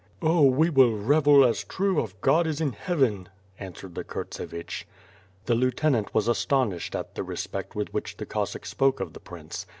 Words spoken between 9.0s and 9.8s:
the prince.